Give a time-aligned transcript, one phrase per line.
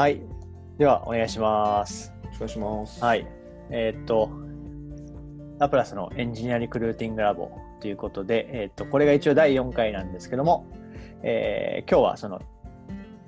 [0.00, 0.22] はい。
[0.78, 2.10] では、お願いします。
[2.22, 3.04] お願いします。
[3.04, 3.26] はい。
[3.68, 4.30] えーっと、
[5.58, 7.50] ラプラスのエンジニアリクルーティングラボ
[7.82, 10.66] ということで、えーっと、これが一応第4回なんですけども、
[11.22, 12.40] えー今日はその、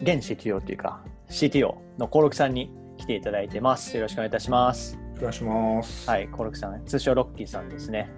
[0.01, 3.95] 現 CTO というか、CTO のコロクさんに来ていただいてます。
[3.95, 4.99] よろしくお願いいたします。
[5.19, 6.09] お願いします。
[6.09, 8.09] はい、コロクさん、通称ロッキーさんですね。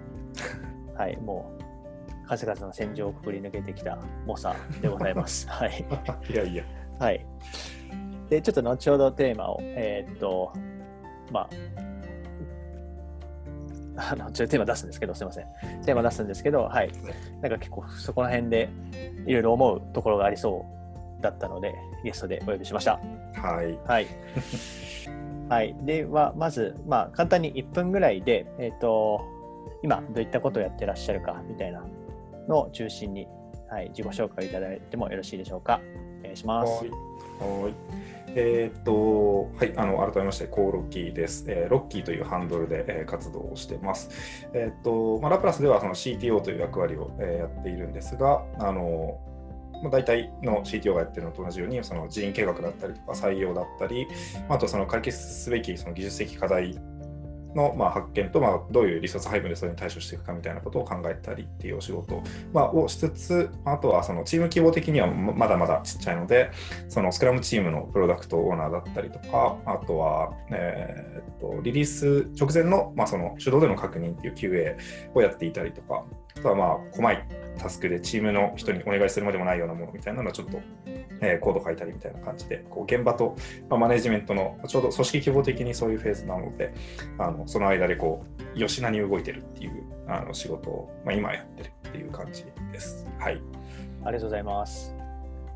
[0.95, 1.51] はい、も
[2.23, 5.45] う、数々の戦場をくぐり抜けてきた猛者でございます。
[5.51, 5.85] はい。
[6.31, 6.63] いやいや。
[6.99, 7.25] はい。
[8.29, 10.51] で、ちょっと後ほどテーマを、えーっと、
[11.31, 11.49] まあ、
[14.11, 15.45] あの、ちょっとテーマ出すんですけど、すみません。
[15.85, 16.91] テーマ出すんですけど、はい。
[17.41, 18.69] なんか結構そこら辺で
[19.25, 20.65] いろいろ思うところがありそ
[21.19, 22.99] うだったので、ゲストでお呼びしました。
[23.41, 23.77] はい。
[23.87, 24.07] はい。
[25.49, 25.75] はい。
[25.81, 29.21] では、まず、まあ、簡単に1分ぐらいで、えっ、と、
[29.83, 31.83] 今、どういったことをやってらっしゃるか、みたいな
[32.47, 33.27] のを中心に、
[33.69, 35.79] はい、自己紹介いただいてもよろしいでしょうか。
[36.21, 36.85] お願いします。
[37.39, 37.73] はい。
[38.37, 41.45] えーっと、はい、あの、改めまして、コーロッキーです。
[41.47, 44.09] えーロッキーというハンドルで、えー活動をしてます。
[44.53, 49.19] えっと、まあ、ラプラスではその CTO という役割を、えーやっているんですが、あの、
[49.81, 54.07] まあ、大体の CTO がやってるのと同じように、その人員計画だったりとか採用だったり、
[54.49, 56.77] あとその解決すべきその技術的課題
[57.55, 62.21] のま発見と、ま、どういうリソース配分でそれに対処していくかみたいなことを考えたりっていうお仕事、
[62.53, 66.51] ま、をしつつ、あとはそのチーム規模的にはまだまだちっちゃいので、
[66.89, 74.77] そのスクラムチームのプロダクトオーナーだったりとか、あとは、えーっとリリース直前の,、まあその手動での確認っていう QA
[75.13, 76.05] をやっていたりとか、
[76.37, 77.17] あとはまあ細い
[77.57, 80.59] タスクでチームの人にお願いするまでもないようなものみたいなのはちょっと、
[81.21, 83.35] えーコード書いたりみたいな感じで、こう現場と、
[83.69, 86.73] まあ、マネジメントのちょうど組織規模的にそういうフェーズなので、
[87.17, 93.07] あのその間でこう、よしなに動いてるっていうあの仕事を、まあ、今やってるっていう感じです。
[93.19, 93.41] はい。
[94.03, 94.95] ありがとうございます。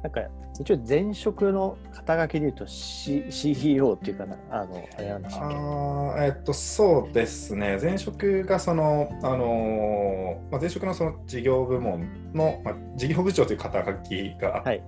[0.02, 0.22] なんか、
[0.60, 14.84] 一応前職の肩書きで言うと、C、CEO っていうかな、あの、あれなんでしたっけあーえっとそうですね、前職がその、あのーまあ、前職のその事業部門の、まあ、事業部長という肩書きがあって、はい。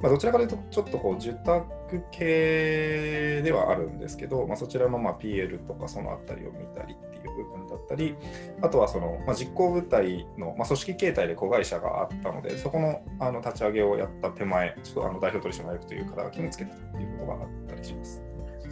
[0.00, 8.16] まあ、どちらかというと、ちょっとこう受託系ではあるんですけど、まあ、そちらのまあ PL とかそのあたりを見たりっていう部分だったり、
[8.62, 18.22] あとはその、まあ、実行部隊の、まあ、組織形態で子会社があったので、そこのあの立ち上げをやった手前、ちょっとあの代表取締役という肩書きもつけてたっていうことがあったりします。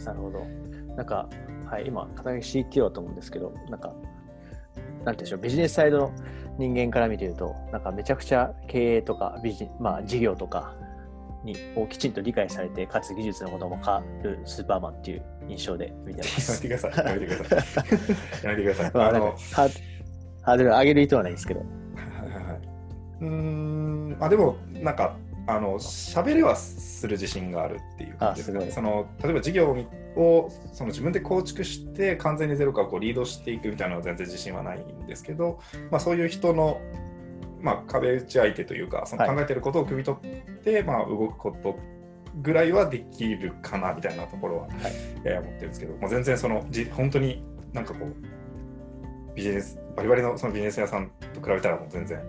[0.05, 0.45] なるほど。
[0.95, 1.29] なんか、
[1.69, 3.93] はい、今、肩書き CTO だと思うんですけど、なんか、
[5.03, 6.13] なんでしょう、ビジネスサイドの
[6.57, 10.73] 人間から見てると、なんかめちゃくちゃ経営とかビジ、まあ、事業とか
[11.43, 16.63] にをきちんと理解されて、かつ技術のことも変わるスーパーマンっていう印象で見てまやす。
[16.63, 17.05] めてください。
[17.05, 17.87] やめてください。
[18.43, 18.91] やめてください。
[18.95, 21.59] まあ、あのハードル上げる意図はないんですけど。
[21.59, 21.65] は
[22.25, 22.59] いはいはい
[23.21, 25.17] うーん、あでもなんか
[25.49, 28.69] あの喋れはする自信があるっていう感じですね。
[28.69, 29.75] その例えば事業
[30.15, 35.59] をその自分で構築して完全にゼロからこうリードしていくみたいなのは全然自信はないんですけど、
[35.89, 36.79] まあそういう人の
[37.61, 41.79] まあ壁打ち相手というか、そのはい考えてることを汲み取って、まあ動くこと
[42.43, 44.67] ぐらいはできるかなみたいなところは、
[45.23, 47.43] えー思ってるんですけど、まあ、全然そのじ本当に
[47.73, 52.19] なんかこうビジネスバリバリのそのビジネス屋さんと比べたらもう全然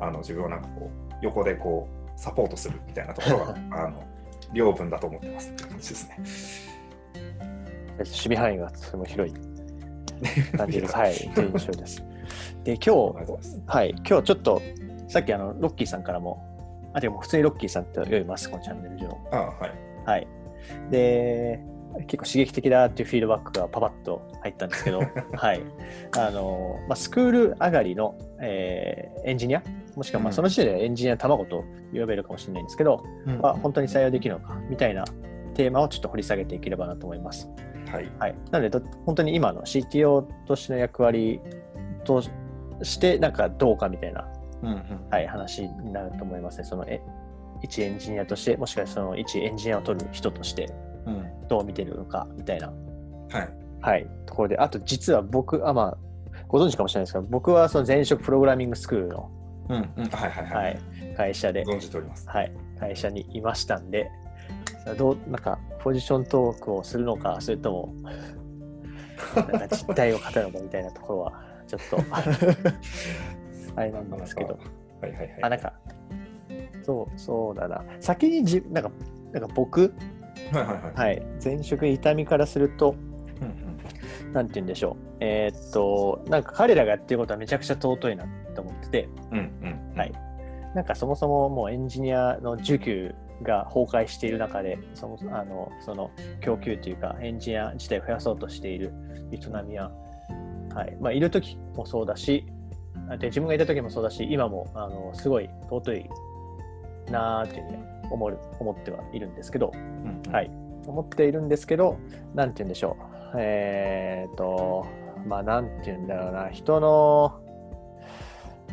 [0.00, 4.04] あの自分をなんかこう横でこうサポートするみたいなところが あの
[4.52, 6.16] 両分だと思ってますって感じですね。
[7.98, 9.34] 守備範囲がとても広い
[10.56, 10.94] 感じです。
[10.96, 12.04] はい、という印象です。
[12.62, 12.90] で、今日。
[13.66, 14.62] はい、今日ちょっと、
[15.08, 16.42] さっきあの、ロッキーさんからも、
[16.92, 19.18] あ、でも普通にロッキーさんって呼びます、このチャンネル上。
[19.32, 19.70] あはい。
[20.06, 20.28] はい。
[20.90, 21.60] で、
[22.06, 25.00] 結構刺激的だっていうフィードバックがパパッと入ったんですけど、
[25.34, 25.62] はい。
[26.16, 29.62] あの、まあ、スクール上がりの、えーエンジニア、
[29.96, 33.04] もしくはまあうんその時点ではエンジニアの卵と呼べるかもしれないんですけど、
[33.40, 35.04] まあ、本当に採用できるのか、みたいな
[35.54, 37.48] テーマをちょっと掘り下げていければなと思います。
[37.90, 38.10] はい。
[38.18, 41.40] はい、なのでど、本当に今の CTO としての役割
[42.04, 42.22] と
[42.82, 44.26] して、なんかどうかみたいな、
[44.62, 46.64] うんうんはい、話になると思いますね。
[46.64, 47.02] そのえ
[47.62, 50.72] 一エンジニアとして、もしくはその一エンジニアを取る人として、
[51.06, 52.72] うんどう見てるのかみたいな、
[53.30, 53.48] はい。
[53.82, 55.98] はい、ところで、あと実は僕、あまあ、
[56.48, 59.30] ご存知かもしれないですけど、僕はその前職プログラミングスクールの、
[59.72, 60.58] うんうんはいはいは。
[60.58, 60.80] はい
[61.12, 62.28] い、会社で、存じております。
[62.28, 64.10] はい、会社にいましたんで、
[64.98, 67.94] どうなんかポジショントークをするのか、それとも、
[69.34, 71.32] なんか実態を語るのかみたいなところは、
[71.66, 71.98] ちょっと
[73.76, 74.58] あれなんですけど、
[75.00, 75.38] はいはいはい。
[75.42, 75.72] あ、なんか、
[76.84, 77.84] そう、そうだな。
[78.00, 78.90] 先にじ、なんか、
[79.32, 79.94] なんか僕、
[80.52, 80.94] はいはいはい。
[80.94, 82.94] はい、前職痛みからすると、
[83.40, 83.72] うんうん
[84.32, 85.16] なんて言うんでしょう。
[85.20, 89.98] えーっと、なんか彼らがやってることはめちゃくちゃ尊いなと思ってて、うんうん。
[89.98, 90.12] はい。
[90.74, 96.10] なんかそもそももうエンジニアの受給が崩壊している中で、そのあのその
[96.40, 98.92] 供給というか、エンジニア自体を増やそうとしている
[99.32, 99.90] 営みは、
[100.74, 100.96] はい。
[101.00, 102.46] まあ、いる時もそうだし、
[103.18, 106.10] で自分がいた時もそうだし、今もあのすごい尊い
[107.10, 107.78] なーっていうふうに
[108.10, 110.50] 思う思ってはいるんですけど、うんはい、
[110.86, 111.98] 思っているんですけど、
[112.34, 113.12] なんて言うんでしょう。
[113.38, 114.86] えっ、と、
[115.26, 117.40] まあ、なんて言うんだろうな、人の、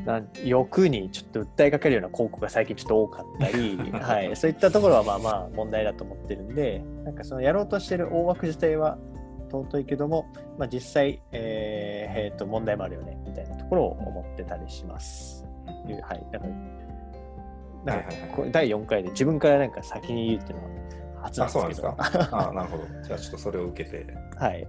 [0.06, 8.98] なん欲にちょっと訴えかけるような広告が最近ちょっと多かったり、 はい、そういったところはまあまあ問題だと思ってるんで、なんかそのやろうとしてる大枠自体は
[9.52, 10.26] 尊いけども、
[10.58, 15.46] まあ、実際、えーえーと問題もあるよねみたいなところを思ってたりします。
[16.04, 16.52] はい、だから
[17.86, 20.70] なんかはいはいはいこれ第4回で自分からなんか先に言うっていうのは
[21.24, 21.96] 初なんあ、ですけど。
[21.96, 22.50] そうなんですか。
[22.50, 22.84] あ なるほど。
[23.04, 24.06] じゃあちょっとそれを受けて。
[24.36, 24.68] はい。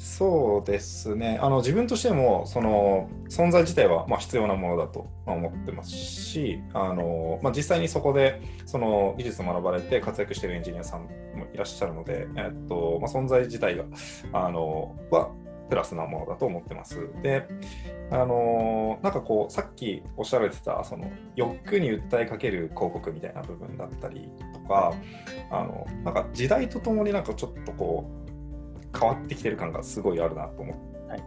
[0.00, 1.38] そうですね。
[1.42, 11.08] あの自分としてもその存在自体はま必要なものだと思ってますし、あのまあ、実際にそこでその技術を学ばれて活躍しているエンジニアさんも
[11.52, 13.84] いらっしゃるので、えっとまあ、存在自体が
[14.32, 15.30] あのは
[15.68, 17.10] プラスなものだと思ってます。
[17.22, 17.46] で、
[18.10, 24.94] あのなんかこうさっきおっしゃられてたその欲に訴えかける広告みたいな部分だったりとか、
[25.50, 28.29] あのなんか時代とともになんかちょっとこう
[28.98, 30.76] 変わってきてる感がすごいあるなと思っ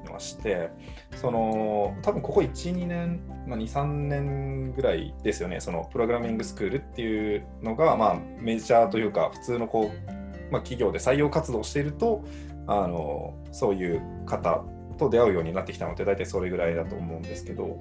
[0.04, 0.70] てまして、
[1.16, 5.60] その多分ここ12年、まあ、23年ぐらいですよね。
[5.60, 12.24] そのプログラミングスクールっていうのが、まあ、メジャーというか普通のこう、まあ、企業で採用活動していると
[12.68, 14.64] あのそういう方
[14.98, 17.80] と出会うようになってきたので大体それぐらいだと思うんですけど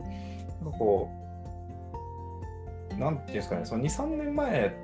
[0.62, 1.10] なんかこ
[2.96, 4.76] うなんていうんですかねその23年前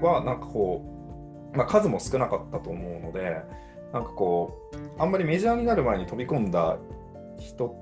[0.00, 0.82] はなんかこ
[1.54, 3.42] う、まあ、数も少なかったと思うので
[3.94, 6.76] なんかこうあんまりメジャーになる前に飛び込んだ
[7.38, 7.72] 人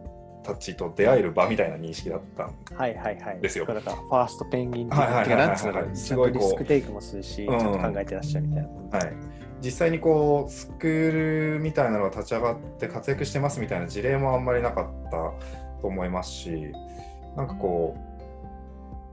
[0.44, 3.40] たちと出会える場みたいな認識だったんはいはいはい。
[3.40, 8.98] ですよだから、ファーストペンギンっていうはいはいか、はいはいなんつな、すごいリスクテイクもするし、うんちゃんと考えてらっしゃるみたいな。
[8.98, 9.12] はい、
[9.62, 15.10] 実際にこうスクールみたいなのが立ち上がって活躍してますみたいな事例もあんまりなかった
[15.80, 16.72] と思いますし
[17.36, 18.12] なんかこう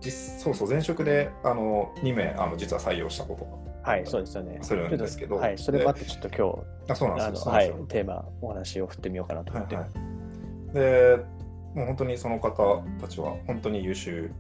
[0.02, 4.60] 実そうそう前職であの2名あの実は採用したことはい、そうですよね。
[4.62, 5.38] するんですけど。
[5.38, 9.76] はい、それもあって、ちょっと今日、あそうなんですよ、はいテーマ、お話を振ってみようかなと思って。
[9.76, 11.40] はいはい、で
[11.74, 14.32] もう本当にその方たちは本当に優秀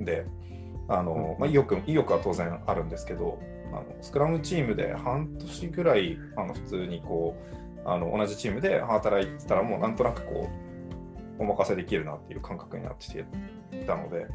[0.00, 0.26] で
[0.88, 3.38] あの、まあ、意欲意欲は当然あるんですけど
[3.72, 7.36] あのスクラムチームで半年ぐらいあの普通にこ
[7.84, 10.48] うあの同じチームで働いてたらもうなんとなくこ
[11.38, 13.24] うお任せできるなっていう感覚になってきて
[13.86, 14.26] たので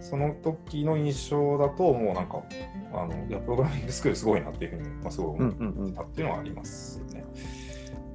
[0.00, 2.42] その時の印象だともうなんか
[2.92, 7.24] あのいやプログラミングスクールすごいなっていうふうに、まあ、すごい思ったっていうのはありますね。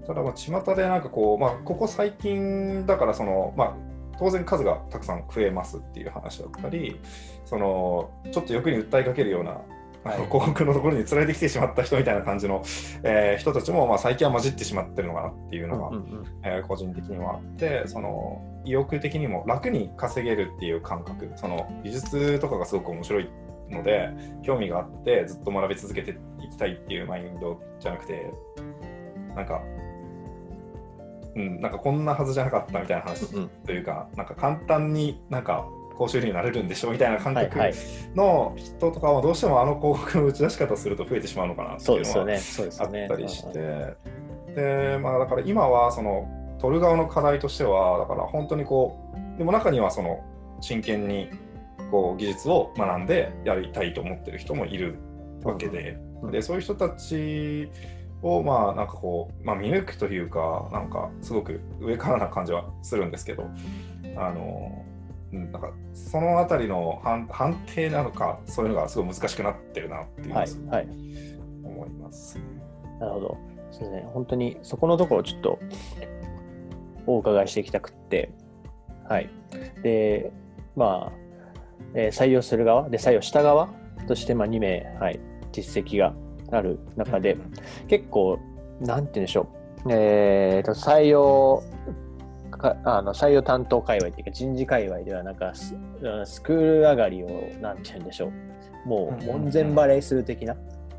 [0.06, 3.74] ただまあ巷でなんかこう、まあ、ここ最近だからその、まあ、
[4.20, 7.00] 当然数がたくさん増えますっていう話だったり
[7.46, 9.62] そのちょっと欲に訴えかけるような
[10.06, 12.64] あのはい広告のところに連れてきてしまった人みたいな感じの、
[13.04, 16.26] えー人たちもまあ最近は混じってしまってるのかなっていうのが、うんうんうん。
[16.44, 23.30] えー個人的にはあってその意欲的にも楽に稼げるっていう感覚その技術とかがすごく面白い
[23.70, 24.10] ので
[24.44, 28.32] 興味があってずっと学び続けていきたいっていうマインドじゃなくて
[29.36, 29.62] なんか、
[31.36, 37.58] うん、なんかこんなはずじゃなかったみたいな話うんというか、なんか簡単になんか高収入になれるんでしょみたいな感覚
[38.16, 43.08] の人とかはどうしてもあの広告の打ち出し方すると増えてしまうのかなっていうのはあっ。
[43.08, 43.96] たりしうんて、
[44.56, 46.28] で、まあだから今はその
[46.60, 50.24] 取る側の課題としては、だから本当にこう、でも中にはその
[50.62, 51.30] 真剣に
[51.92, 54.98] こう技術を学んでやりたいと思ってる人もいる
[55.44, 57.70] わけで、うんでそういう人たち
[58.22, 63.48] をまあなんかこう、まあ、見抜くというか、なんかすごく上からな感じはするんですけど、
[64.18, 64.84] あの、
[65.36, 70.88] うんなんかそのあたりの判判定なのか、そういうのがすごい難しくなってるなっていうのはい。
[71.64, 72.44] 思いますね。
[73.00, 73.38] なるほど。
[73.72, 74.08] そうですね。
[74.14, 75.60] 本当にそこのところをちょっと
[77.08, 78.32] お伺いしていきたくって、
[79.08, 79.30] はい。
[79.84, 80.32] で、
[80.76, 81.12] まあ、
[81.94, 83.70] えー採用する側、で、採用した側
[84.08, 85.20] として、まあ、2名、はい、
[85.52, 86.14] 実績が
[86.52, 87.38] ある中で、
[87.88, 88.40] 結構、
[88.80, 89.48] なんて言うんでしょ
[89.86, 89.92] う。
[89.92, 91.62] えーと、採用、
[92.58, 97.28] かあの採用担当界隈っていうか人事界隈ではなんかスうんスクール上がりを
[97.62, 98.32] なんて言うんでしょ
[98.86, 100.56] うもう門前払いする的な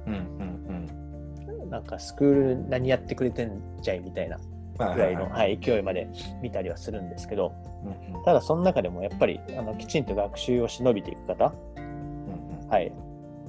[0.07, 4.95] うんうんなんかスクール何やってくれてんじゃいみたいなうん。
[4.95, 6.09] ぐらいの、ははい、勢いまで
[6.43, 7.53] 見たりはするんですけど、
[7.85, 12.93] いうんうんただその中でもやっぱりあのきちんと学習をし伸びていく方、うんうんはい。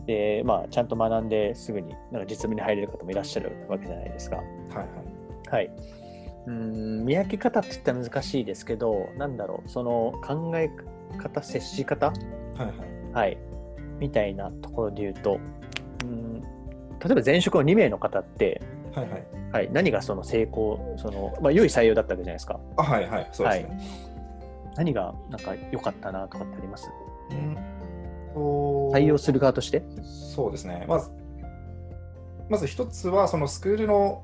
[0.08, 4.38] で、まあ、ちゃんと学んですぐになんか実務に入れる方もいらっしゃるわけじゃないですか。
[4.38, 4.46] はい
[4.78, 4.88] はい。
[5.50, 5.72] はい。
[6.48, 10.70] うーん、見分け方って言ったら難しいですけど、なんだろう、その考え
[11.18, 12.14] 方、接し方、は
[12.60, 12.74] いはい。
[13.14, 13.38] はい。
[14.00, 15.40] みたいなところで言うと、
[16.04, 16.48] うん、例
[17.12, 18.62] えば前職の2名の方って、
[18.94, 19.28] はいはい。
[19.52, 22.60] はい、何がその成功、そのまあ、良い採用だったわけじゃないですか。
[22.78, 23.30] あ、はいはい。
[23.32, 23.80] そうですね。
[24.76, 26.90] 何がなんか良かったなとかってあります？
[27.32, 27.56] うん
[28.34, 29.82] と採用する側として？
[30.36, 30.86] そうですね。
[30.88, 31.10] まず、
[32.50, 34.24] まず一つは、そのスクールの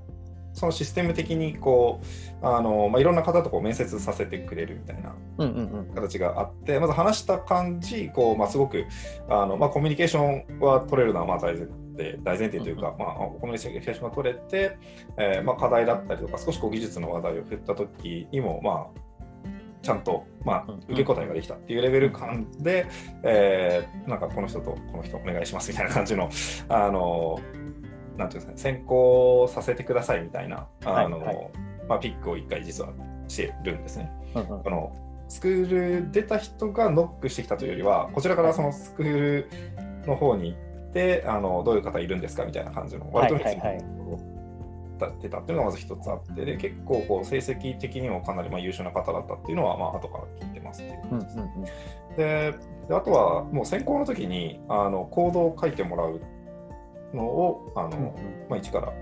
[0.53, 1.99] そのシステム的にこ
[2.41, 5.95] うあの、まあ、いろんな方とこう面接させてくれるみたいなうんうんうん。
[5.95, 8.85] 形があって、まず話した感じ、こうまあ、すごく
[9.29, 11.67] あの、まあ、コミュニケーションは取れるのはまあ大前
[11.97, 14.77] 提大前提というか、まあ、コミュニケーションが取れて、
[15.17, 19.13] えーまあ、課題だったりとか、少しこう技術の話題を振ったときにも、まあ、
[19.83, 22.87] ちゃんと、まあうん、受け答えができたっていうレベル感で、
[23.23, 26.29] えーなんかこの人とこの人お願いしますみたいな感じの、
[26.69, 27.39] あの
[28.17, 31.51] なんていうんですかね、選考させてくださいみたいな、あのはいはい。
[31.87, 32.93] まあ、ピックを一回実は
[33.27, 34.11] してるんですね。
[34.35, 34.67] うんうん。
[34.67, 34.95] あの
[35.29, 39.49] スクール出た人がノックしてきたというよりは、こちらからそのスクール
[40.05, 43.57] の方に行って、あのどういう方いるんですかみたいな感じの、割とはいはい。
[43.57, 43.83] はい
[45.21, 51.01] 出たっていうのがまず一つあって、で結構こう成績的にもかなりまあ優秀な方だったっていうのは、まあ後から聞いてますっていう。
[51.03, 51.37] うん感じです。
[51.37, 51.63] うん。
[52.15, 52.55] で
[52.87, 56.21] であとはもう選考の時にあのコードを書いてもらう
[57.13, 58.11] のをあの、うんうん
[58.49, 58.93] まあ、一から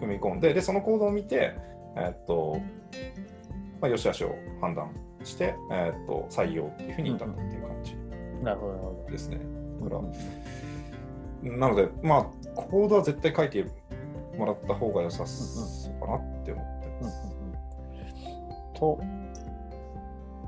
[0.00, 1.54] 組み込んででそのコードを見て、
[1.96, 2.60] えっと
[3.80, 4.90] まあ、良し悪しを判断
[5.24, 7.96] して、えっと採用っていうふうに至ったっていう感じ
[8.42, 9.38] なるほどなるほですね。
[9.80, 9.88] ど。
[9.88, 10.02] だか
[11.42, 13.66] らなので、まあ、コードは絶対書いて
[14.38, 17.28] もらった方が良さそうかなって思ってうんうんます。
[17.28, 17.44] うん
[18.74, 19.00] と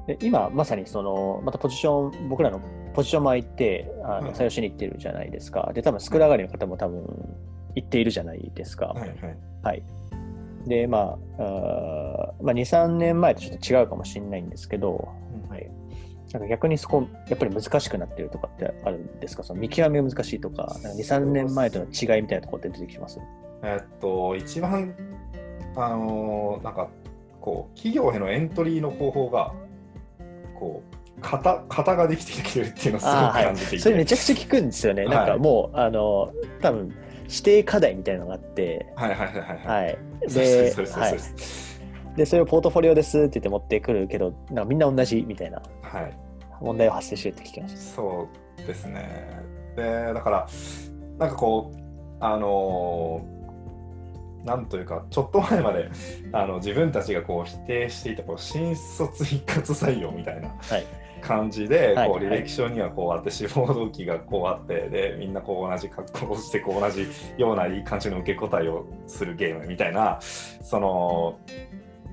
[0.07, 2.61] で今まさにそのまたポジション僕らの
[2.97, 5.71] ポジションも空いてあはいの採用しに行ってるじゃないですか。
[5.75, 7.05] で多分スクール上がりの方も多分
[7.75, 8.87] 行っているじゃないですか。
[8.87, 9.19] はいはい。
[9.63, 9.83] はい。
[10.67, 10.99] で、ま
[11.39, 15.09] あ、あーまあ、2、3年前とちょっと違うかもしれないんですけど、
[15.49, 15.71] はい。
[16.33, 19.43] なんか逆にそこ、やっぱり難しくなってるとかってあるんですか？
[19.45, 23.21] その見極めが難しいとか、なんか2、3年前との違いみたいなところって出てきます？
[23.63, 24.95] えっと、一番、
[25.77, 26.89] あのーなんか、
[27.41, 29.53] こう、企業へのエントリーの方法が、
[30.59, 33.79] こう、型、型ができてきてるっていうのをすごく感じていて。
[33.79, 35.05] それめちゃくちゃ聞くんですよね。
[35.07, 36.95] なんかもう、あの、多分
[37.29, 39.85] 指定課題みたいなのがあって、はいはいはいはい。
[39.85, 39.99] はい。
[40.23, 41.81] で、そうですそうはいです。
[42.17, 46.19] で、それをポートフォリオですって言って持ってくるけど、なんかみんな同じみたいなはい。
[46.61, 47.81] 問題を発生してるって聞きました。
[47.81, 48.29] そ
[48.63, 49.41] うですね。
[49.77, 50.49] で、だから、
[51.19, 51.79] なんかこう、
[52.21, 53.37] あのー
[54.47, 55.91] なんというか、ちょっと前まで
[56.33, 60.87] あの自分たちがこう否定していたこう新卒一括採用みたいなはい。
[61.27, 71.39] 感じで、はいこう履歴書にはこうあって志望動機がこうあってでみんなこう同じ格好をしてこう同じようないい感じの受け答えをするゲームみたいなその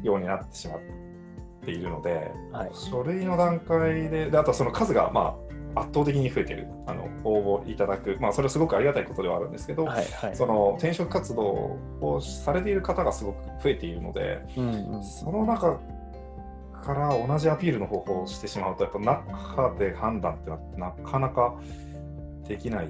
[0.02, 0.80] ようになってしまっ
[1.66, 10.06] ているので、はい書類の段階でであとはその数がまあ圧倒的に増えているあの応募いただく、まあ、それはすごくありがたいことではあるんですけど、はい。
[10.06, 10.36] はい。
[10.36, 15.04] その転職活動をされている方がすごく増えているので、うんうん。
[15.04, 15.80] その中
[16.84, 21.56] から同じアピールの方法をしてしまうと、やっぱ中で判断ってなかなか
[22.48, 22.88] できない。
[22.88, 22.90] い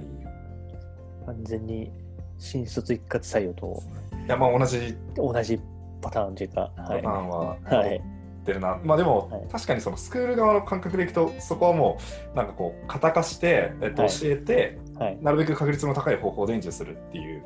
[1.26, 1.92] 完全に
[2.38, 3.82] 新卒一括採用と
[4.28, 5.60] や、まあ同じ同じ
[6.02, 7.02] パターンというか、パタはい。
[7.02, 8.02] ーンははい。
[8.46, 8.80] 出るな。
[8.84, 11.98] まあでも、はい確かにそのスクール側の感覚でいくと、そこはも
[12.34, 15.18] う、なんかこう、型化して、えっと、はい教えて、はい。
[15.22, 17.44] なるべく確率の高い方法を伝授するっていう、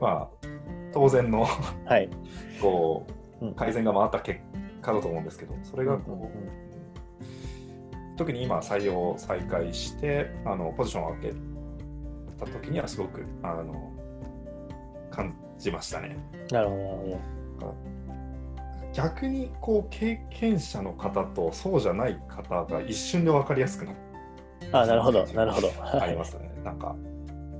[0.00, 0.46] まあ、
[0.92, 1.46] 当然の、
[1.84, 2.08] はい。
[2.60, 3.06] こ
[3.40, 4.40] うんう、改善が回った結
[4.86, 11.34] 果だと思うんですけど、それがこう、特に今採用を再開してあのポジションを開け
[12.38, 13.92] た時にはすごくあの
[15.10, 16.16] 感じましたね。
[16.50, 16.98] なるほど、なる
[17.60, 17.74] ほど。
[18.94, 23.98] 逆にこう経験者の方とそうじゃない方が一瞬で分かりやすくなる
[24.72, 25.70] あ、なるほど、なるほど。
[25.82, 26.50] ありますね。
[26.64, 26.96] なんか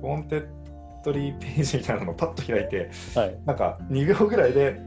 [0.01, 3.37] Wantedly ページみたいなのをパッと開いてはい。
[3.45, 4.81] なんか2秒ぐらいで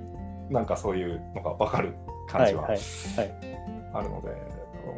[0.50, 1.94] なんかそういうのが分かる
[2.30, 2.50] 感はい。
[2.50, 2.68] じは。
[3.92, 4.28] あるので、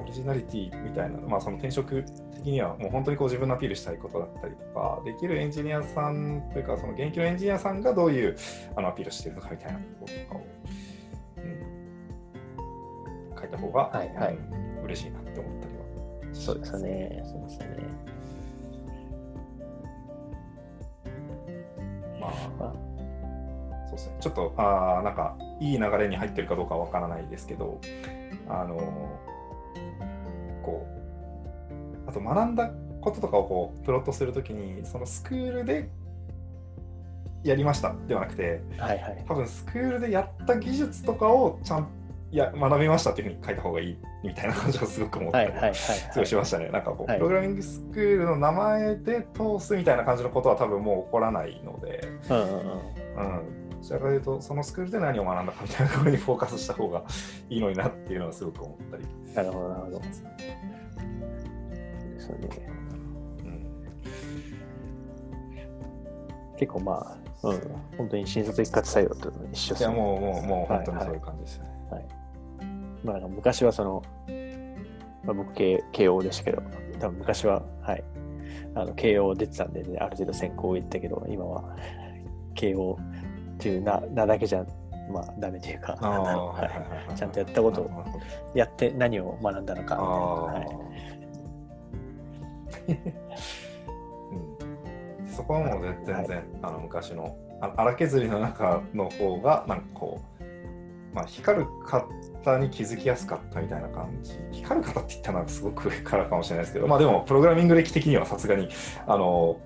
[0.00, 8.36] オリジナリティみたいな、まあ、その転職的にはもう本当にこう自分のアピールしたいことだったりとか、できるエンジニアさんというか、その現役のエンジニアさんがどういう
[8.76, 10.46] あのアピールしてるのかみたいなこととかを、
[11.38, 11.40] う
[13.36, 15.74] ん、書いた方が、はいはいうん嬉しいなって思ったり
[16.28, 17.22] はしそうですよね。
[17.24, 17.76] そうですよね。
[22.20, 22.91] まあ、あ
[23.92, 24.16] そうですね。
[24.20, 27.80] ちょっと、あーなんか、いい流れに入ってるかどうかわからないですけど、
[28.49, 28.76] あの
[30.62, 30.87] こ
[32.06, 32.70] う、あと学んだ
[33.00, 35.88] こととかをこうプロットするときに、そのスクールで
[37.44, 39.25] やりましたではなくて、はいはい。
[39.26, 41.88] 多分スクールでやった技術とかをちゃん
[42.30, 46.70] いや学びましたっていうふうに書いた方がいいみたいな感じをすごく思ったりはいはいはいすごいしましたね。
[46.70, 53.62] なんかこう、はいプログラミングスクールの名前で通すみたいな感じのことは多分もう起こらないので、うんうんうんうん。
[53.82, 57.02] どちらかというと、そのスクールで何を学んだかみたいなところにフォーカスした方が
[57.50, 59.04] いいのになっていうのはすごく思ったり。
[59.34, 60.00] なるほどなるほど。
[62.18, 62.48] そうね。
[63.38, 63.66] うん。
[66.56, 67.60] 結構まあ、うん、
[67.98, 69.94] 本当に新卒一括採用と一緒ですね。
[69.94, 71.72] いやもう、もう、もうはい本当にそういう感じですね。
[73.04, 74.02] まあ、なんか昔はその、
[75.24, 76.62] まあ、僕慶、慶応でしたけど、
[77.00, 78.04] 多分昔は、はい、
[78.76, 81.76] あの慶応出てたんで、ね、ある程度専攻を言ったけど、今は
[82.54, 82.98] 慶応
[83.62, 84.66] っていう名名だけじゃ、
[85.09, 88.04] まあ、ダメというか、ははいちゃんとやったことを
[88.57, 89.95] やって何を学んだのか。
[89.95, 90.66] みたいな、あはい。
[95.21, 96.45] うん、そこはもう全然、はい。
[96.62, 100.45] あの昔のあ荒削りの中の方がなんかこう、
[101.14, 104.33] まあ、光る方に気づきやすかったみたいな感じ。
[104.50, 108.69] 光る方って言ったのはすごく上からかもしれないですけどまあでもプログラミング歴的にはさすがに
[109.07, 109.61] あの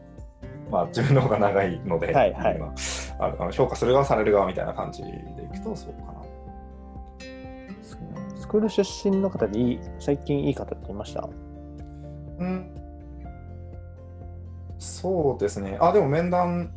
[0.71, 2.75] まあ自分の方が長いので、はいはいま
[3.19, 5.13] ああの評価する側される側みたいな感じでい
[5.59, 6.23] くとそうかな
[7.83, 11.29] ススクール出身の方でいい、最近いい方っていました？
[12.39, 12.71] うん、
[14.79, 15.77] そうですね。
[15.81, 16.71] あ、でも面談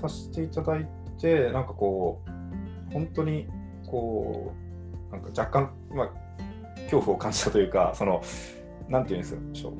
[0.00, 0.88] させていただい
[1.20, 3.46] て、なんかこう、本当に
[3.86, 4.54] こ
[5.10, 6.10] う、なんか若干、まあ、
[6.84, 8.22] 恐怖を感じたというか、その、
[8.88, 9.72] なんていうんでしょう。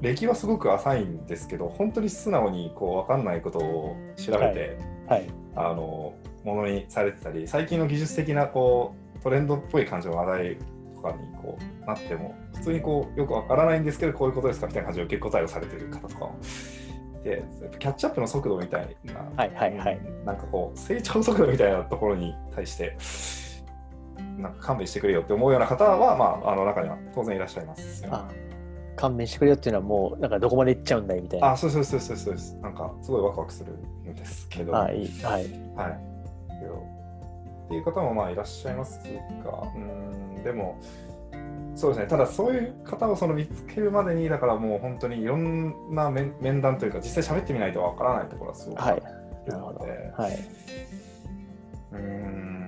[0.00, 5.26] 歴はすごく浅いんですけど、本当に素直にこう分かんないことを調べて、はい。
[5.56, 10.58] あのものにされてたり最近の技術的なこうトレンドっぽい感じの話題
[10.94, 16.38] とかにこうなっても普通にこうよくわからないんですけどこういうことですかみたいな感じで受け答えをされてる方とかも。
[17.24, 17.42] で
[17.80, 20.00] キャッチアップの速度みたいな、はいはいはい。
[20.24, 22.96] なんかこう成長速度みたいなところに対して
[24.38, 28.28] なんか勘弁してくれよって思うような方は、まあ、あの中には当然いらっしゃいますよね、あ
[28.96, 31.52] 勘弁してくれよっていうのはもう、なんかどこまで行っちゃうんだいみたいな。
[31.52, 35.22] あそうそうそうそうそうですなんかすごいワクワクするんですけどあいい。
[35.22, 35.42] はい。
[35.76, 36.16] はい。
[37.66, 39.00] っていう方もまあいらっしゃいます
[39.44, 39.78] が、う
[40.40, 40.80] ん、でも、
[41.74, 49.02] そうですね、ただそういう方をその見つけるまでに、だからもう本当にいろんな面面談というか、実際喋ってみないとわからないところはすごくあはいる。
[49.48, 49.78] なるほど。
[49.80, 50.38] ので、はい。
[51.92, 52.65] うん、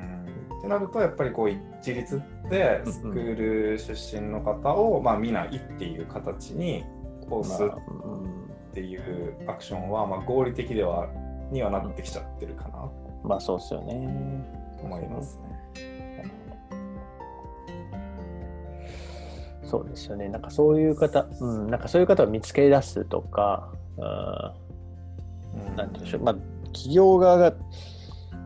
[0.58, 3.36] ってなると、やっぱりこう一律でスクー
[3.72, 6.84] ル出身の方を、まあ、見ないっていう形に
[7.28, 11.08] こうすっていうアクションは、まあ、合理的では
[11.50, 14.58] にはなってきちゃってるかなとまあそうですよね。
[14.82, 15.48] 思いますね。
[19.64, 20.28] そうですよね。
[20.30, 24.00] なんかそういう方、うん、なんかそういう方を見つけ出すとか、う
[25.60, 26.34] ん、うんなんていうんでしょう、まあ、
[26.66, 27.54] 企業側が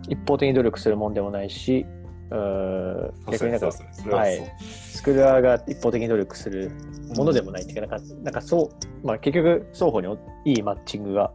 [0.08, 1.86] 一方的に努力するもんでもないし、
[2.32, 6.70] うん逆になんか、はいスクール側が一方的に努力する
[7.16, 8.70] ものでもないっていうか、なんか、なんかそ
[9.02, 11.32] う、まあ、結局、双方にいいマッチングが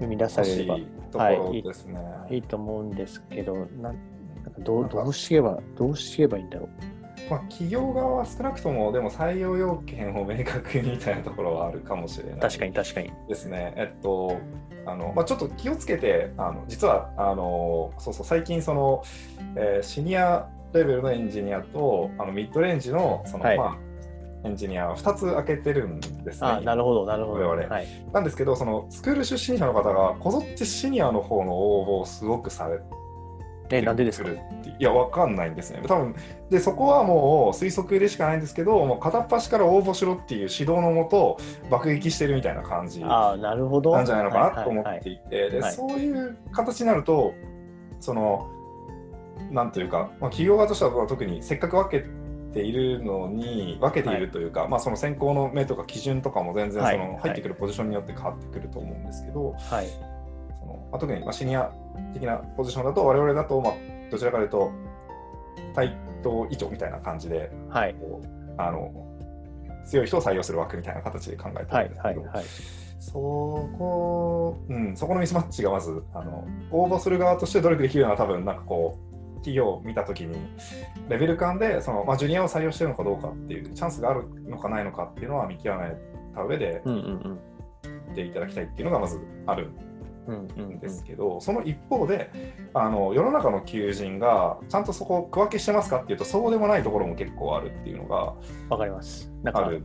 [0.00, 2.00] 生み出されれば欲しいところですね。
[2.30, 3.94] いいと思うんですけど、なんなんか
[4.58, 7.30] どうどうしてば、どうしてばいいんだろう。
[7.30, 13.12] まあ、企業側は少なくともでも採用要件を明確にみたいなところはあるかもしれない確かに確かに。
[13.28, 13.72] ですね。
[13.76, 14.36] えっと
[14.86, 19.02] あのまあ、ちょっと気をつけてあの実はあのそうそう最近その、
[19.56, 23.76] えーシニアレベルのエンジニアとあのミッドレンジのその、はいまあ、
[24.44, 26.48] エンジニアを2つ開けてるんですね。
[26.48, 27.48] あなるほど、なるほど。
[27.48, 27.86] 我々はい。
[28.12, 32.84] なんですけどそのスクール出身者の方がこぞってシニアの方の応募をすごくされて
[33.70, 34.30] え、なんでですか？
[34.30, 34.36] い
[34.78, 35.80] や、わかんないんですね。
[35.86, 36.14] 多分
[36.50, 41.38] でそこはもう推測でしかないんですけど、もう片っ端から応募しろっていう指導のもと、
[41.70, 44.00] 爆撃してるみたいな感じなああ、なるほど。
[44.00, 45.72] んじゃないのかなと思はいはいっていて、ではい。
[45.72, 47.32] そういう形になると、
[48.00, 48.50] その、
[49.50, 52.06] なんというか、まあ、企業側としては特にせっかく分け
[52.52, 56.98] ているのに、分けているというか、まあ、その選考の目とか基準とかも全然そはい。
[56.98, 59.86] の入ってくるポジションによって変わってくると思うんですけど、はい。
[59.86, 60.13] その
[60.94, 61.72] まあ、特にまあシニア
[62.12, 63.74] 的なポジションだと我々だとまあ
[64.12, 64.70] どちらかというと
[65.74, 67.94] 対等以上みたいな感じではい。
[67.94, 68.92] こうあの
[69.84, 72.08] 強い人を採用する枠みたいな形で考えてはいるんです。
[72.08, 72.44] けど、はいはい。
[73.00, 80.38] そこ、うん、そこのミスマッチがまずあの応募する側として努力できるのは多分なんかこう企業を見たときに
[81.08, 85.90] レベル感でその、まあ、ジュニアを採用してるのかどうかっていうチャンスがあるのかないのかっていうのは見極め
[86.34, 87.40] た上でうんうん
[88.08, 89.70] 見ていただきたいっていうのがまずある
[90.80, 92.30] ですけど、その一方で
[92.72, 98.34] あの世の中の求人がちゃんとそこを区分けしてますかっていうとそうでもないところも結構あるっていうのが
[98.70, 99.30] わかります。
[99.42, 99.84] なんか、ある。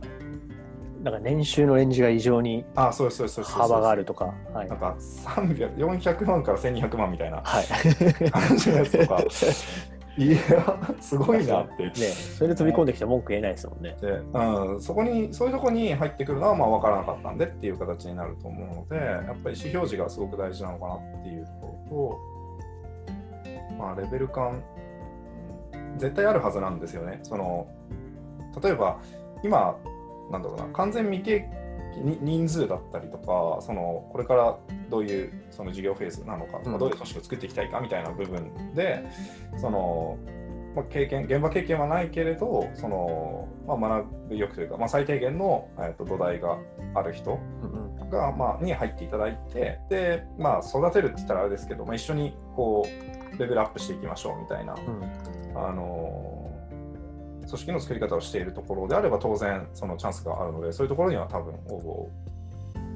[1.02, 4.34] なんか年収のレンジが異常にあそうそうそうそうそう幅があるとか。
[4.52, 4.78] はいなん。
[4.78, 8.30] か300 400万から1200万みたいなはい。
[8.30, 9.26] 感じのやつとかい
[10.28, 11.84] や、すごいなって。
[11.84, 13.96] ね、それで飛び込んできて文句言えないですもんね。
[14.00, 21.50] でうん、そこにそういうところに入ってくるのはまあ分からなかったんでっていう形になると思うのでやっぱり意思表示がすごく大事なのかなっていうと
[21.88, 22.18] と、
[23.78, 24.62] まあ、レベル感
[25.72, 27.20] うん絶対あるはずなんですよね。
[27.22, 27.66] その
[28.62, 29.00] 例えば
[29.42, 29.76] 今
[30.30, 31.59] なんだろうな完全未経に
[31.96, 39.04] 人数だったりとかそのこれからどういうその事業フェーズなのかとどういう組織を作っていきたいかみたいな部分で
[39.58, 40.18] その
[40.74, 46.58] まあ、経験現場経験はないけれどその、まあ、学ぶ欲というか、まあ、最低限の、えー、と土台が
[46.94, 47.40] ある人
[48.10, 55.58] が、まあ、に入っていただいてで、まあ、育てるって言ったらあれですけど、まあ、一緒にこうレベルアップしていきましょうみたいな、うん。
[55.58, 56.19] あのー
[57.50, 62.08] 組織の作り方をしているところであれば当然そのチャンスがあるのでそういうところには多分応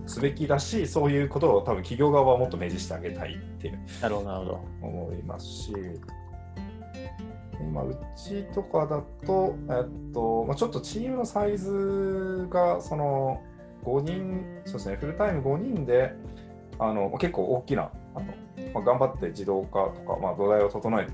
[0.06, 4.60] 募すべきだしそういうことを多分企業側はもっと明示してあげたいっていうなるほど、なるほど。
[4.82, 5.72] 思いますし、
[7.60, 13.40] 今、うちとかだと、えっとまあ、ちょっとチームのサイズがその
[13.84, 16.12] 5人、そうですね、フルタイム5人で、
[16.78, 18.26] あの結構大きな、あの
[18.74, 21.06] まあ、頑張って自動化とか、まあ、土台を整え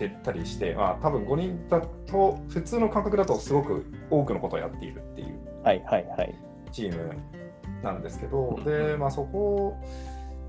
[0.00, 6.34] てったりして、まあ多分5人だと、普通の感覚だとすごく多くのことをやっているっていうはいはいはい。
[6.72, 7.14] チーム
[7.82, 9.76] なんですけど、で、まあ、そこ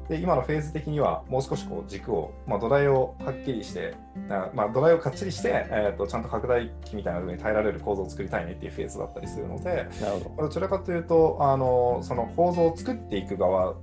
[0.07, 3.95] で今のフェーズ的にはもう少しこう軸を、まあ、土台をはっきりして、
[4.29, 10.43] あまあ、土台をかっちりして、えー、とちゃんと拡大機みたいな部分に耐えられる構造を作りたいねっていうフェーズだったりするので、なるほど。
[10.43, 13.75] どちらかというと、あのその構造を作っていく側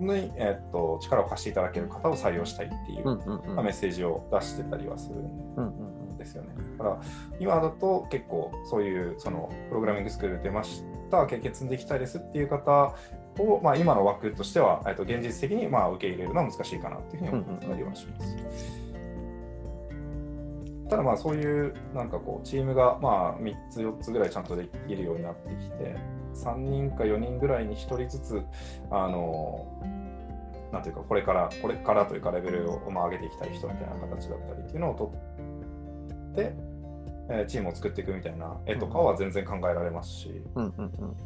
[0.00, 3.04] に、えー、と力を貸していただける方を採用したいっていう。
[3.04, 6.48] まあメッセージを出してたりはするんですよね。
[6.78, 7.00] だから
[7.38, 12.94] 今だと結構そういうそのプログラミングスクール出ました経験積んでいきたいですっていう方
[13.38, 18.36] を、まあ、今の枠としては、えっと、現実的にまあ受け入れるのは難しいかなっていうふうに思ったりはします。
[20.88, 25.96] ただまあそういうなんかこうチームがまあ3つ4つぐらいちゃんとできるようになってきて
[26.34, 28.42] 3人か4人ぐらいに1人ずつ
[28.90, 29.66] あの
[30.72, 36.52] なんていうかこれからこれからというかレベルをまあ上げていきたい人みたいな形だったりっていうのを取って、
[37.30, 41.16] えーチームを作っていくみたいな絵とかは全然考えられますし、うんうんうん。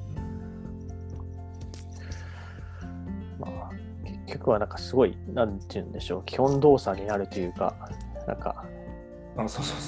[3.39, 3.71] まあ、
[4.05, 7.75] 結局はなんかすごい、なんて言うんでしょう、基本動作になるというか、
[8.27, 8.65] なんか、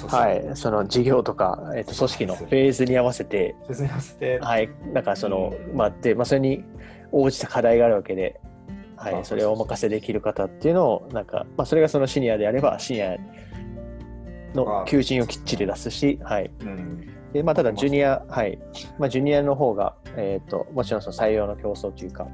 [0.07, 6.63] はい、その事業とか、えっと組織のフェーズに合わせて、フェスに合わせて、はい、なんかその、まあ、で、まあ、それに
[7.11, 8.39] 応じた課題があるわけで、
[8.95, 13.17] はい、あそれをお任せできる方っていうのを、なんか、まあ、それがそのシニアであれば、シニア
[14.53, 16.51] の求人をきっちり出すし、はい。
[16.61, 17.11] うん。
[17.33, 18.59] で、まあ、ただ、ジュニア、はい。
[18.99, 22.27] まあ、ジュニアの方が、えっ、と、もちろんその採用の競争というか、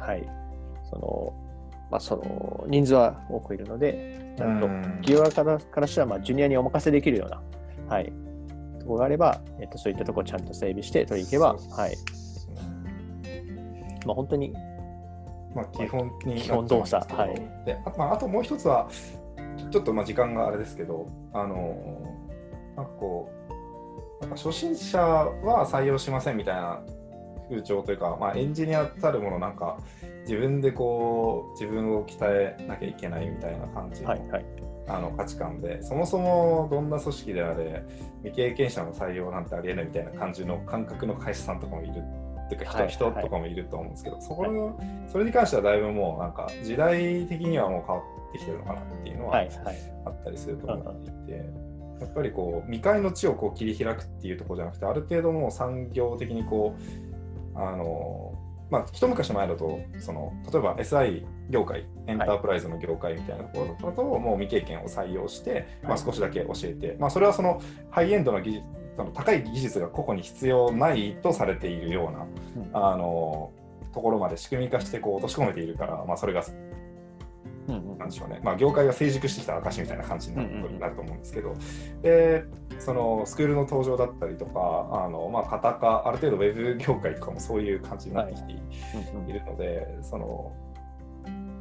[0.00, 0.26] はい。
[0.90, 1.32] その、
[1.90, 7.42] まあ、その、人数は多くいるので、企業側からからしたら、まあ、ジュニアにお任せできるような、
[7.88, 8.12] はい。
[8.80, 11.96] ところがあれば、えっ、と、そういったところをちゃんと整備して取りに行けば、はい。
[14.06, 14.52] まあ、本当に、
[15.54, 17.64] まあ、基本に基本動作なっちゃうんですけど。
[17.64, 18.88] であ,、まあ、あともう一つは、
[19.70, 22.16] ちょっとまあ時間があれですけど、あの
[22.76, 23.30] なんかこ
[24.20, 26.80] う、なんか初心者は採用しませんみたいな
[27.48, 29.78] 風潮というか、まあ、エンジニアたるもの、なんか
[30.28, 34.44] 自分でこう、自分を鍛えなきゃいけないみたいな感じの,、はい、はい。
[34.86, 37.82] あの価値観で、そもそもどんな組織であれ、
[38.22, 44.78] 未経験者の採用なんてありえないみたいな感じの感覚の会社さんとかもいるっていうか人,、はい人とかもいると思うんですけど、そこの、
[45.10, 49.76] それに関してはだいぶもうなんか時代的にはもう変わってきてるのかなっていうのははい、はい。
[50.04, 51.32] あったりすると思っていて、
[52.00, 58.34] やっぱりこう未開の地をこう切り開くっていうところじゃなくて、ある程度もう産業的にこう、あの
[58.70, 68.64] まあ、一昔前だとその例えば SI 業界エンタープライズの業界みたいなところだと、もう未経験を採用して、まあ、はい少しだけ教えて、まあ、それはそのハイエンドの技術
[68.98, 72.26] その高い技術が個々に必要ないとされているような、
[72.64, 72.70] うん。
[72.72, 73.52] あの
[73.94, 76.42] ところまで仕組み化してこう落とし込めているから、まあ、それが
[77.68, 80.42] なんでしょうね、まあ、業界が成熟してきた証みたいな感じにな
[80.88, 81.54] る,、と思うんですけど、
[82.02, 82.44] で
[82.78, 90.52] そのスクールの登場だったりとか、あのまあ、型化、ある程度ウェブ業界とかもそういう感じになってきているので、その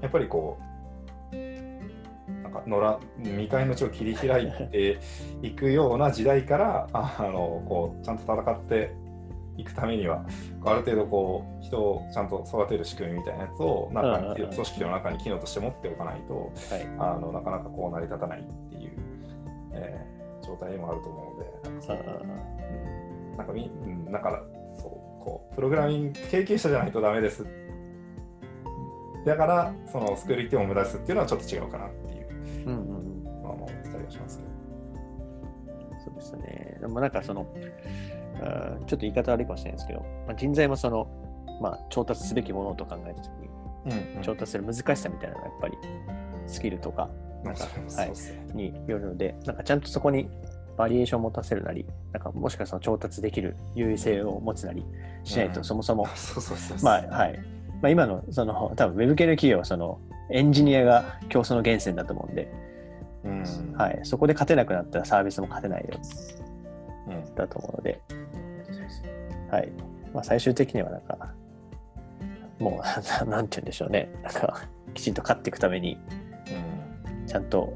[0.01, 0.57] やっぱりこ
[1.33, 1.35] う、
[2.43, 4.99] なんか野良未開の地を切り開いて
[5.41, 8.93] いくような時代から、あのこうちゃんと戦って
[9.57, 10.25] いくためには、
[10.63, 16.87] ある程度こう人をちゃんと育てる仕組みみたいなやつを中にうんうんうん組織の中に機能として持っておかないと、はい。
[16.99, 18.91] あのなかなかこう成り立たないっていう、
[19.73, 20.17] えー
[20.47, 21.97] 状態にもあると思うので、
[23.37, 24.41] なんかみ、うん、だから
[24.77, 24.91] そう
[25.23, 27.45] こうプログラミング経験者じゃないとダメです。
[29.25, 32.27] だからそのスクール行っても無駄ですっていうのはちょっと違うかなっていう
[32.65, 34.49] うんうんうんのは思ったりはがしますけど。
[36.05, 36.77] そうですね。
[36.79, 37.45] でもなんかその、
[38.37, 41.07] ちょっと言い方悪いかもしれないですけど、まあ、人材もその、
[41.61, 43.47] まあ、調達すべきものと考えたときに、
[44.17, 45.77] うん調達する難しさみたいなのがやっぱり
[46.45, 47.09] スキルとか
[47.43, 48.47] なんかそうっすね。
[48.53, 50.29] によるので、なんかちゃんとそこに
[50.77, 54.85] バリエーションを持たせるなり、なんかもしかしたら調達できる優位性を持つなり
[55.23, 56.07] しないと、うんそもそも、
[57.89, 59.99] 今のその多分ウェブ系の企業はその
[60.31, 62.51] エンジニアが競争の源泉だと思うんで、
[63.23, 63.73] うん。
[63.77, 65.99] はい、そこで勝てなくなったらサービスも勝てないよ
[67.07, 67.35] うん。
[67.35, 68.01] だと思うので、
[69.49, 69.71] はい。
[70.13, 71.33] まあ、最終的にはなんか、
[72.59, 74.09] もう、な なんて言うんでしょうね。
[74.23, 74.61] なんか、
[74.93, 75.99] きちんと勝っていくために、
[77.27, 77.73] ちゃんと、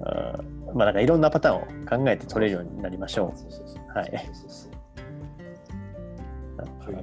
[0.00, 0.02] う
[0.42, 4.30] んまあなんかいろんなパターンを考えて取れるようになりましょうはい。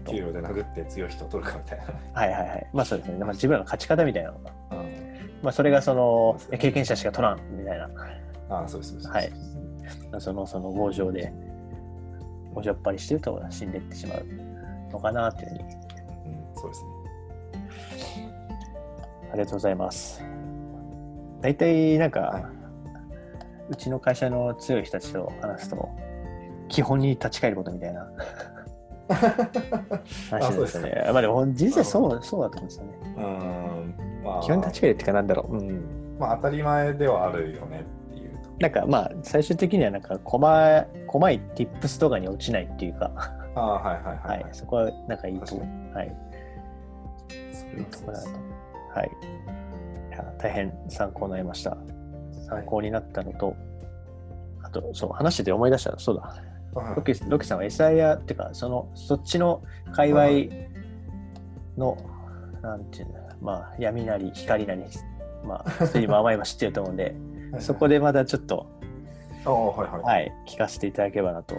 [0.06, 1.86] 給料で殴って強い人を取るかみたいな。
[2.14, 2.70] はいはいはい。
[2.74, 3.18] まあそうですね。
[3.18, 4.94] まあ、自分らの勝ち方みたいなのが、うん
[5.42, 7.90] まあそれがそのそね経験者しか取らんみたいな、
[8.50, 9.10] ああ、そうですそうです。
[9.10, 9.32] はい
[10.20, 11.34] そのその強情で、
[12.54, 14.26] 強情っぱりしてると死んでいってしまう
[14.92, 15.68] のかなというふうに、うん、
[16.56, 17.04] そうですね。
[19.32, 20.24] ありがとうございます。
[21.42, 22.50] 大体なんか、は
[23.70, 25.90] うちの会社の強い人たちと話すと、
[26.70, 28.08] 基本に立ち返ることみたいな
[30.30, 31.10] 話ですよね。
[31.12, 32.94] まあでも実際そうそうだと思うんですよね。
[33.18, 35.58] うん、まあ、基本に立ち返るっていうかなんだろう。
[35.58, 36.18] うん。
[36.20, 37.84] まあ、当たり前ではあるよね。
[38.60, 43.12] なんかまあ最終的にはなんか細細い tips とかに落ちないっていうか、
[43.56, 44.40] ああ、はいはいは、はい。
[44.42, 45.66] い、そこはなんかいいと確か
[46.00, 46.16] はい、
[47.52, 48.30] そいいところだと。
[48.30, 49.12] はい。
[50.10, 51.78] いや大変参考になりました。
[52.48, 53.56] 参考になったのと、
[54.64, 55.92] あと、そう、話してて思い出した。
[55.92, 56.54] ら、そうだ、はい
[56.96, 59.62] ロキロキさんは SIR っていうか、その、そっちの
[59.94, 60.26] 界隈
[61.78, 61.98] の、
[62.62, 64.84] なんていうの、まあ、闇なり光なり、
[65.46, 67.16] まあ、そういう甘いも知ってると思うんで、
[67.60, 67.96] そこで。
[67.96, 68.66] でまたちょっと、
[69.46, 70.02] ああ、はいはい。
[70.02, 71.56] はい、聞かせていただければなと。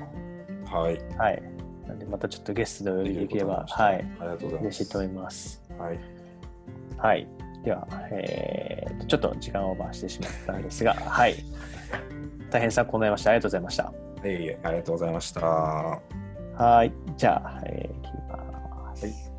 [0.67, 0.99] はい。
[1.17, 1.43] はい。
[1.87, 4.63] なんで、またちょっとゲストでお呼びできれば、あはい、りがとうございます。
[4.63, 5.63] 嬉しいと思います。
[5.79, 5.99] はい。
[6.97, 7.29] はい。
[7.65, 11.35] では、えーと、ちょっと時間をオーバーしてしまったんですが、 はい。
[12.51, 13.31] 大変参考になりました。
[13.31, 13.85] ありがとうございました。
[13.85, 13.89] い
[14.25, 15.41] えいえ、ありがとうございました。
[15.47, 16.93] はい。
[17.17, 19.07] じゃあ、えー、切ります。
[19.07, 19.34] はい